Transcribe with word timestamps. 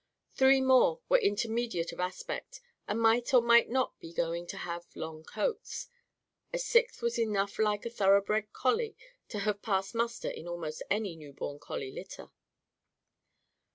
Three 0.33 0.61
more 0.61 0.99
were 1.09 1.19
intermediate 1.19 1.91
of 1.91 1.99
aspect, 1.99 2.59
and 2.87 2.99
might 2.99 3.31
or 3.35 3.41
might 3.43 3.69
not 3.69 3.99
be 3.99 4.11
going 4.11 4.47
to 4.47 4.57
have 4.57 4.87
long 4.95 5.23
coats. 5.23 5.89
A 6.51 6.57
sixth 6.57 7.03
was 7.03 7.19
enough 7.19 7.59
like 7.59 7.85
a 7.85 7.89
thoroughbred 7.91 8.51
collie 8.51 8.95
to 9.29 9.37
have 9.41 9.61
passed 9.61 9.93
muster 9.93 10.31
in 10.31 10.47
almost 10.47 10.81
any 10.89 11.15
newborn 11.15 11.59
collie 11.59 11.91
litter. 11.91 12.31